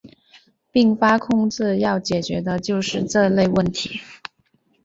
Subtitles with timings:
[0.71, 4.01] 并发控制要解决的就是这类问题。